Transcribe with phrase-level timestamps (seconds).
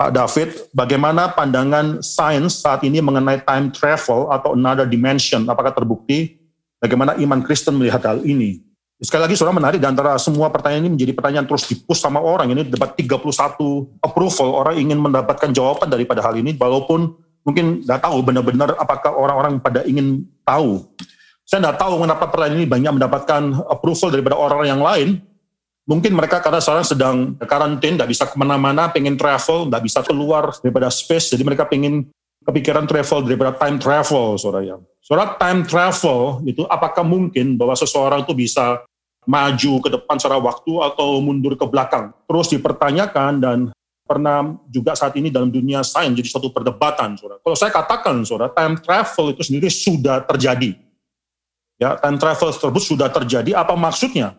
[0.00, 5.44] Pak David, bagaimana pandangan sains saat ini mengenai time travel atau another dimension?
[5.44, 6.40] Apakah terbukti?
[6.80, 8.64] Bagaimana iman Kristen melihat hal ini?
[8.96, 12.48] Sekali lagi, saudara menarik, di antara semua pertanyaan ini menjadi pertanyaan terus dipus sama orang.
[12.48, 13.20] Ini debat 31
[14.00, 17.12] approval, orang ingin mendapatkan jawaban daripada hal ini, walaupun
[17.44, 20.80] mungkin tidak tahu benar-benar apakah orang-orang pada ingin tahu.
[21.44, 25.08] Saya tidak tahu mengapa pertanyaan ini banyak mendapatkan approval daripada orang-orang yang lain,
[25.90, 30.54] Mungkin mereka karena sekarang sedang karantin, tidak bisa ke mana-mana, pengen travel, tidak bisa keluar
[30.62, 32.06] daripada space, jadi mereka pengen
[32.46, 34.76] kepikiran travel daripada time travel, saudara ya.
[35.42, 38.86] Time travel itu apakah mungkin bahwa seseorang itu bisa
[39.26, 42.14] maju ke depan secara waktu atau mundur ke belakang?
[42.30, 43.58] Terus dipertanyakan dan
[44.06, 47.42] pernah juga saat ini dalam dunia sains jadi suatu perdebatan, saudara.
[47.42, 50.78] Kalau saya katakan, saudara, time travel itu sendiri sudah terjadi.
[51.82, 53.58] Ya, time travel tersebut sudah terjadi.
[53.58, 54.38] Apa maksudnya?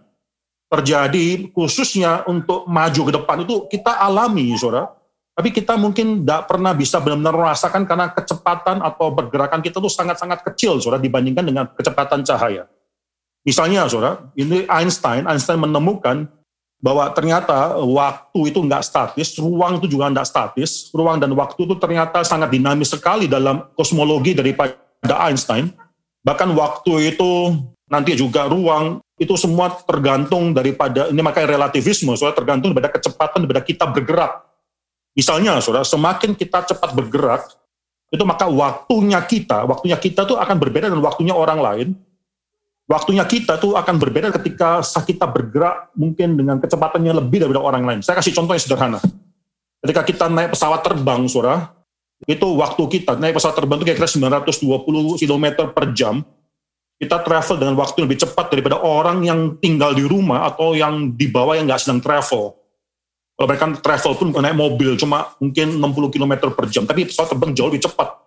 [0.71, 4.87] Terjadi khususnya untuk maju ke depan itu kita alami, saudara.
[5.31, 10.43] Tapi kita mungkin tidak pernah bisa benar-benar merasakan karena kecepatan atau pergerakan kita itu sangat-sangat
[10.47, 12.67] kecil, saudara, dibandingkan dengan kecepatan cahaya.
[13.43, 16.27] Misalnya, saudara, ini Einstein, Einstein menemukan
[16.81, 21.77] bahwa ternyata waktu itu nggak statis, ruang itu juga nggak statis, ruang dan waktu itu
[21.77, 24.75] ternyata sangat dinamis sekali dalam kosmologi daripada
[25.25, 25.71] Einstein.
[26.25, 27.55] Bahkan waktu itu
[27.89, 33.61] nanti juga ruang itu semua tergantung daripada ini makanya relativisme, soalnya tergantung daripada kecepatan daripada
[33.61, 34.49] kita bergerak.
[35.13, 37.45] Misalnya, saudara, semakin kita cepat bergerak,
[38.09, 41.89] itu maka waktunya kita, waktunya kita tuh akan berbeda dengan waktunya orang lain.
[42.89, 47.99] Waktunya kita tuh akan berbeda ketika kita bergerak mungkin dengan kecepatannya lebih daripada orang lain.
[48.03, 48.99] Saya kasih contoh yang sederhana.
[49.79, 51.71] Ketika kita naik pesawat terbang, saudara,
[52.25, 54.09] itu waktu kita naik pesawat terbang itu kira-kira
[54.43, 56.25] 920 km per jam,
[57.01, 61.17] kita travel dengan waktu yang lebih cepat daripada orang yang tinggal di rumah atau yang
[61.17, 62.53] di bawah yang nggak sedang travel.
[63.33, 67.57] Kalau mereka travel pun naik mobil cuma mungkin 60 km per jam, tapi pesawat terbang
[67.57, 68.21] jauh lebih cepat.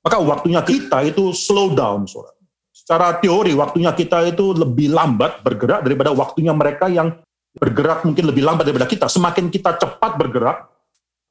[0.00, 2.08] Maka waktunya kita itu slow down.
[2.08, 2.32] Saudara.
[2.72, 7.20] Secara teori waktunya kita itu lebih lambat bergerak daripada waktunya mereka yang
[7.52, 9.12] bergerak mungkin lebih lambat daripada kita.
[9.12, 10.72] Semakin kita cepat bergerak,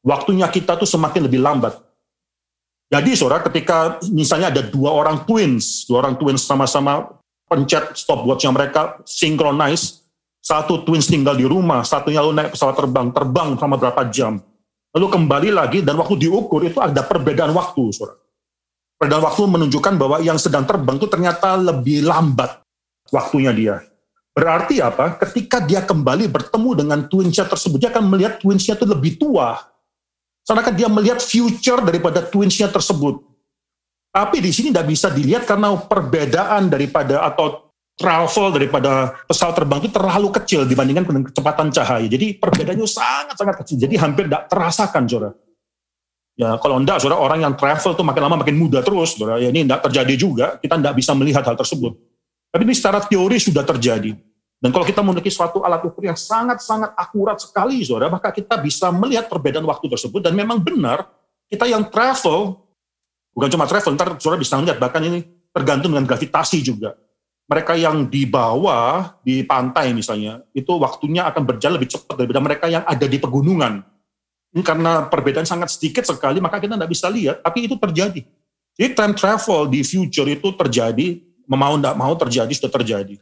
[0.06, 1.82] waktunya kita tuh semakin lebih lambat.
[2.96, 7.12] Jadi saudara ketika misalnya ada dua orang twins, dua orang twins sama-sama
[7.44, 10.08] pencet stopwatch yang mereka synchronize,
[10.40, 14.40] satu twins tinggal di rumah, satunya lalu naik pesawat terbang, terbang sama berapa jam.
[14.96, 18.16] Lalu kembali lagi dan waktu diukur itu ada perbedaan waktu, saudara.
[18.96, 22.64] Perbedaan waktu menunjukkan bahwa yang sedang terbang itu ternyata lebih lambat
[23.12, 23.76] waktunya dia.
[24.32, 25.20] Berarti apa?
[25.20, 29.75] Ketika dia kembali bertemu dengan twinsnya tersebut, dia akan melihat twinsnya itu lebih tua
[30.46, 33.18] Seakan dia melihat future daripada twinsnya tersebut.
[34.14, 39.92] Tapi di sini tidak bisa dilihat karena perbedaan daripada atau travel daripada pesawat terbang itu
[39.92, 42.08] terlalu kecil dibandingkan dengan kecepatan cahaya.
[42.08, 43.76] Jadi perbedaannya sangat-sangat kecil.
[43.82, 45.32] Jadi hampir tidak terasakan, saudara.
[46.36, 49.40] Ya, kalau enggak, saudara, orang yang travel itu makin lama makin muda terus, saudara.
[49.40, 50.48] Ya, ini tidak terjadi juga.
[50.60, 51.96] Kita tidak bisa melihat hal tersebut.
[52.52, 54.16] Tapi ini secara teori sudah terjadi.
[54.64, 58.88] Dan kalau kita memiliki suatu alat ukur yang sangat-sangat akurat sekali, saudara, maka kita bisa
[58.90, 60.24] melihat perbedaan waktu tersebut.
[60.24, 61.12] Dan memang benar,
[61.52, 62.64] kita yang travel,
[63.36, 66.96] bukan cuma travel, ntar saudara bisa melihat, bahkan ini tergantung dengan gravitasi juga.
[67.46, 72.66] Mereka yang di bawah, di pantai misalnya, itu waktunya akan berjalan lebih cepat daripada mereka
[72.66, 73.86] yang ada di pegunungan.
[74.56, 78.24] Ini karena perbedaan sangat sedikit sekali, maka kita tidak bisa lihat, tapi itu terjadi.
[78.76, 83.22] Jadi time travel di future itu terjadi, mau tidak mau terjadi, sudah terjadi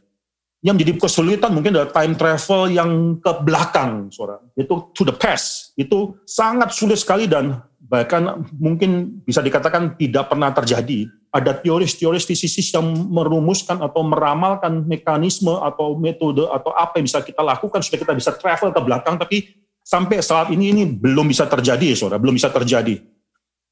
[0.64, 4.40] yang menjadi kesulitan mungkin adalah time travel yang ke belakang, saudara.
[4.56, 5.76] Itu to the past.
[5.76, 11.04] Itu sangat sulit sekali dan bahkan mungkin bisa dikatakan tidak pernah terjadi.
[11.28, 17.44] Ada teoris-teoris fisikis yang merumuskan atau meramalkan mekanisme atau metode atau apa yang bisa kita
[17.44, 19.52] lakukan supaya kita bisa travel ke belakang, tapi
[19.84, 22.16] sampai saat ini ini belum bisa terjadi, saudara.
[22.16, 23.04] Belum bisa terjadi.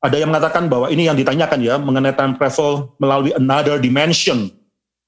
[0.04, 4.52] Ada yang mengatakan bahwa ini yang ditanyakan ya mengenai time travel melalui another dimension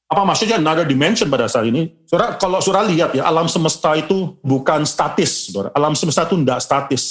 [0.05, 1.89] apa maksudnya another dimension pada saat ini?
[2.05, 5.49] Saudara, kalau saudara lihat ya, alam semesta itu bukan statis.
[5.49, 5.73] Saudara.
[5.73, 7.05] Alam semesta itu tidak statis.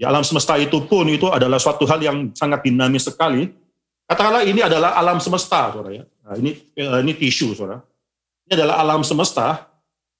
[0.00, 3.52] Ya, alam semesta itu pun itu adalah suatu hal yang sangat dinamis sekali.
[4.08, 6.04] Katakanlah ini adalah alam semesta, saudara ya.
[6.24, 7.84] Nah, ini eh, ini tisu, saudara.
[8.48, 9.68] Ini adalah alam semesta.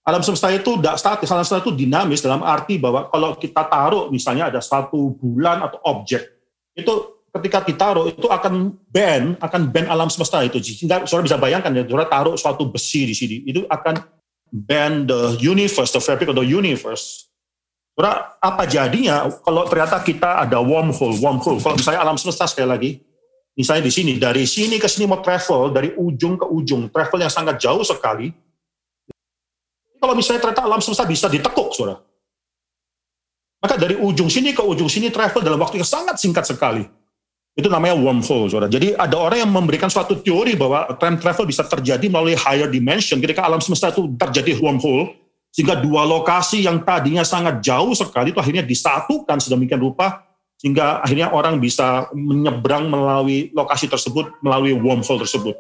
[0.05, 4.13] Alam semesta itu tidak statis, alam semesta itu dinamis dalam arti bahwa kalau kita taruh
[4.13, 6.25] misalnya ada satu bulan atau objek,
[6.73, 10.59] itu ketika ditaruh itu akan bend, akan bend alam semesta itu.
[10.59, 14.03] Sehingga saudara bisa bayangkan ya, saudara taruh suatu besi di sini, itu akan
[14.51, 17.31] bend the universe, the fabric of the universe.
[17.95, 21.63] Saudara, apa jadinya kalau ternyata kita ada wormhole, wormhole.
[21.63, 22.91] Kalau misalnya alam semesta sekali lagi,
[23.55, 27.33] misalnya di sini, dari sini ke sini mau travel, dari ujung ke ujung, travel yang
[27.33, 28.35] sangat jauh sekali.
[30.01, 32.01] Kalau misalnya ternyata alam semesta bisa ditekuk, saudara
[33.61, 36.89] Maka dari ujung sini ke ujung sini travel dalam waktu yang sangat singkat sekali.
[37.59, 38.71] Itu namanya wormhole, saudara.
[38.71, 43.19] Jadi ada orang yang memberikan suatu teori bahwa time travel bisa terjadi melalui higher dimension.
[43.19, 45.19] Ketika alam semesta itu terjadi wormhole,
[45.51, 50.31] sehingga dua lokasi yang tadinya sangat jauh sekali itu akhirnya disatukan sedemikian rupa,
[50.63, 55.59] sehingga akhirnya orang bisa menyeberang melalui lokasi tersebut, melalui wormhole tersebut.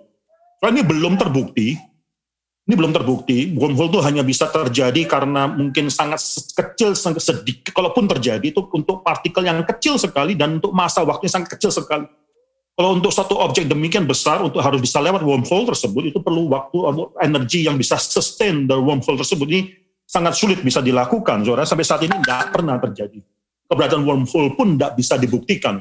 [0.63, 1.75] So, ini belum terbukti,
[2.69, 3.57] ini belum terbukti.
[3.57, 6.21] Wormhole itu hanya bisa terjadi karena mungkin sangat
[6.55, 7.73] kecil, sedikit.
[7.73, 12.07] Kalaupun terjadi itu untuk partikel yang kecil sekali dan untuk masa waktunya sangat kecil sekali.
[12.79, 16.79] Kalau untuk satu objek demikian besar untuk harus bisa lewat wormhole tersebut itu perlu waktu
[16.81, 19.61] atau energi yang bisa sustain the wormhole tersebut ini
[20.06, 21.45] sangat sulit bisa dilakukan.
[21.45, 23.21] Saudara sampai saat ini tidak pernah terjadi.
[23.69, 25.77] Keberadaan wormhole pun tidak bisa dibuktikan.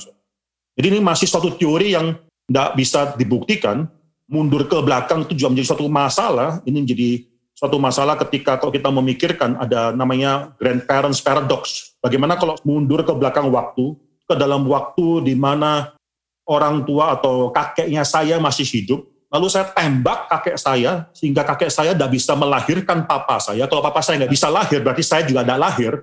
[0.76, 2.18] Jadi ini masih suatu teori yang
[2.50, 3.86] tidak bisa dibuktikan
[4.30, 6.62] mundur ke belakang itu juga menjadi suatu masalah.
[6.64, 7.10] Ini menjadi
[7.58, 11.92] suatu masalah ketika kalau kita memikirkan ada namanya grandparents paradox.
[12.00, 13.98] Bagaimana kalau mundur ke belakang waktu,
[14.30, 15.98] ke dalam waktu di mana
[16.46, 19.04] orang tua atau kakeknya saya masih hidup,
[19.34, 23.66] lalu saya tembak kakek saya, sehingga kakek saya tidak bisa melahirkan papa saya.
[23.66, 25.94] Kalau papa saya nggak bisa lahir, berarti saya juga tidak lahir.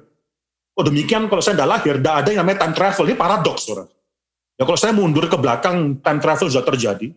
[0.77, 3.05] Oh demikian kalau saya tidak lahir, tidak ada yang namanya time travel.
[3.09, 3.89] Ini paradoks, saudara.
[4.57, 7.17] Ya kalau saya mundur ke belakang, time travel sudah terjadi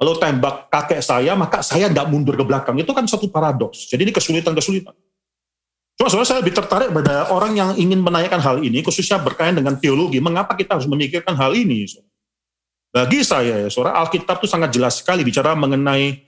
[0.00, 2.74] lalu tembak kakek saya, maka saya tidak mundur ke belakang.
[2.78, 3.86] Itu kan satu paradoks.
[3.90, 4.94] Jadi ini kesulitan-kesulitan.
[5.94, 9.78] Cuma sebenarnya saya lebih tertarik pada orang yang ingin menanyakan hal ini, khususnya berkaitan dengan
[9.78, 10.18] teologi.
[10.18, 11.86] Mengapa kita harus memikirkan hal ini?
[12.90, 16.26] Bagi saya, ya, suara Alkitab itu sangat jelas sekali bicara mengenai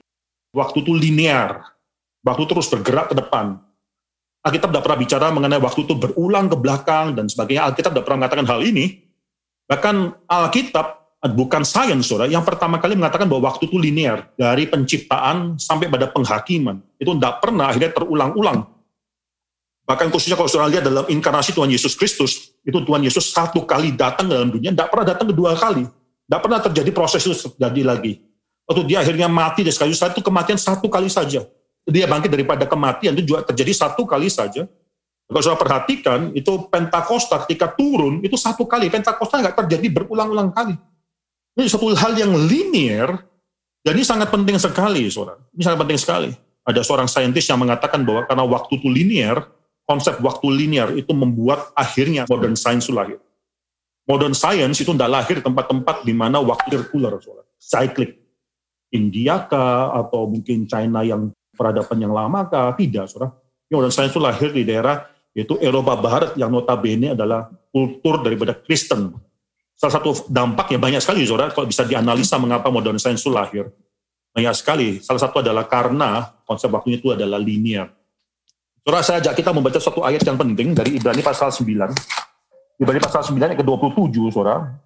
[0.55, 1.75] waktu itu linear.
[2.23, 3.59] Waktu terus bergerak ke depan.
[4.47, 7.67] Alkitab tidak pernah bicara mengenai waktu itu berulang ke belakang dan sebagainya.
[7.67, 9.03] Alkitab tidak pernah mengatakan hal ini.
[9.67, 12.29] Bahkan Alkitab bukan sains, saudara.
[12.29, 16.79] Yang pertama kali mengatakan bahwa waktu itu linear dari penciptaan sampai pada penghakiman.
[17.01, 18.69] Itu tidak pernah akhirnya terulang-ulang.
[19.87, 23.95] Bahkan khususnya kalau saudara lihat dalam inkarnasi Tuhan Yesus Kristus, itu Tuhan Yesus satu kali
[23.95, 25.87] datang dalam dunia, tidak pernah datang kedua kali.
[26.27, 28.19] Tidak pernah terjadi proses itu terjadi lagi.
[28.67, 31.47] Waktu dia akhirnya mati dan sekali itu kematian satu kali saja.
[31.87, 34.67] Dia bangkit daripada kematian itu juga terjadi satu kali saja.
[35.27, 38.91] Kalau saudara perhatikan, itu Pentakosta ketika turun, itu satu kali.
[38.91, 40.75] Pentakosta nggak terjadi berulang-ulang kali.
[41.57, 43.17] Ini suatu hal yang linear,
[43.89, 45.41] ini sangat penting sekali, saudara.
[45.57, 46.31] Ini sangat penting sekali.
[46.69, 49.49] Ada seorang saintis yang mengatakan bahwa karena waktu itu linear,
[49.89, 53.17] konsep waktu linear itu membuat akhirnya modern science lahir.
[54.05, 57.49] Modern science itu tidak lahir di tempat-tempat di mana waktu circular, saudara.
[57.57, 58.21] Cyclic.
[58.93, 62.77] India kah, atau mungkin China yang peradaban yang lama kah?
[62.77, 63.33] Tidak, saudara.
[63.73, 69.13] Modern science itu lahir di daerah yaitu Eropa Barat yang notabene adalah kultur daripada Kristen
[69.77, 73.69] Salah satu dampak yang banyak sekali, saudara, kalau bisa dianalisa mengapa modern science itu lahir.
[74.33, 74.89] Banyak sekali.
[75.05, 77.93] Salah satu adalah karena konsep waktunya itu adalah linear.
[78.81, 81.67] Saudara, saya ajak kita membaca satu ayat yang penting dari Ibrani pasal 9.
[82.81, 84.81] Ibrani pasal 9 yang ke-27, saudara.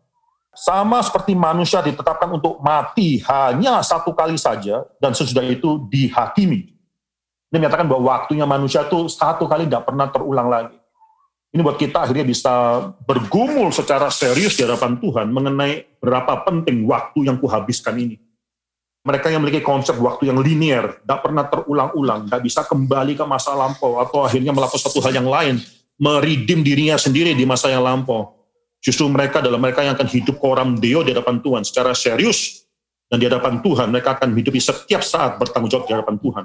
[0.56, 6.74] Sama seperti manusia ditetapkan untuk mati hanya satu kali saja, dan sesudah itu dihakimi.
[7.52, 10.79] Ini menyatakan bahwa waktunya manusia itu satu kali tidak pernah terulang lagi.
[11.50, 17.26] Ini buat kita akhirnya bisa bergumul secara serius di hadapan Tuhan mengenai berapa penting waktu
[17.26, 18.22] yang kuhabiskan ini.
[19.02, 23.56] Mereka yang memiliki konsep waktu yang linear, tidak pernah terulang-ulang, tidak bisa kembali ke masa
[23.56, 25.56] lampau, atau akhirnya melakukan satu hal yang lain,
[25.96, 28.36] meridim dirinya sendiri di masa yang lampau.
[28.78, 32.62] Justru mereka adalah mereka yang akan hidup koram deo di hadapan Tuhan secara serius,
[33.10, 36.44] dan di hadapan Tuhan mereka akan hidup di setiap saat bertanggung jawab di hadapan Tuhan.